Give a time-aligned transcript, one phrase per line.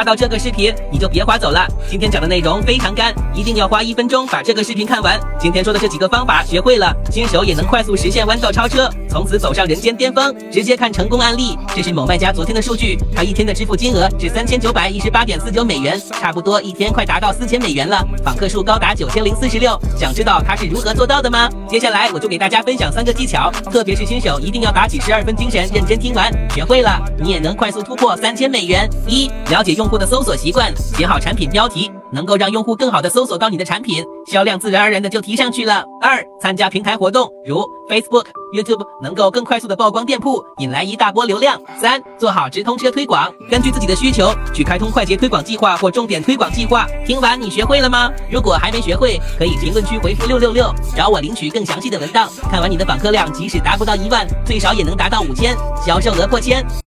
[0.00, 1.68] 刷到这个视频，你就别划走了。
[1.86, 5.20] 今天讲的内容非常干，一定要花一分钟把这个视频看完。
[5.38, 10.34] 今天说的这几个方法学会了，新手也能快速实现弯道超车，从此走上人间巅峰。
[10.50, 19.76] 直接看成功案例，这是某卖家昨天的数据，他一天的支付金额是三千九百一十八点四九美元，差不多一天快达到四千美元了，访客数高达九千零四十六。
[19.98, 21.48] 想知道他是如何做到的吗？
[21.68, 28.88] 接下来我就给大家分享三个技巧，特别是新手一定要打起十二分精神，认真听完，学会了你也能快速突破三千美元。
[29.06, 35.84] 一、了解用户的搜索习惯，写好产品标题，能够让用户更好的搜索到你的产品，销量自然而然的就提上去了。
[36.00, 41.60] 二、参加平台活动，如 Facebook、YouTube，能够更快速的曝光店铺，引来一大波流量。
[41.80, 46.86] 三、做好直通车推广，根据自己的需求去开通快捷推广计划或重点推广计划。
[47.04, 48.08] 听完你学会了吗？
[48.30, 52.30] 如果还没学会，可以评论区回复六六六，找我领取更详细的文档。
[52.48, 56.64] 看完你的访客量，即使达不到一万，最少也能达到五千，销售额破千。